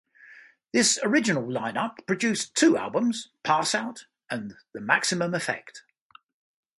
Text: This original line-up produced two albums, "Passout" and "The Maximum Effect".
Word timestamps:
This 0.73 0.97
original 1.03 1.47
line-up 1.47 2.07
produced 2.07 2.55
two 2.55 2.75
albums, 2.75 3.29
"Passout" 3.43 4.07
and 4.31 4.55
"The 4.73 4.81
Maximum 4.81 5.35
Effect". 5.35 5.83